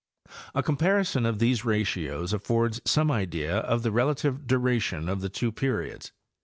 [0.55, 5.51] A comparison of these ratios affords some idea of the relative duration of the two
[5.51, 6.11] periods.